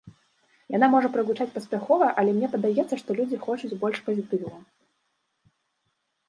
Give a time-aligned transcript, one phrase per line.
[0.75, 4.51] Яна можа прагучаць паспяхова, але мне падаецца, што людзі хочуць больш пазітыву.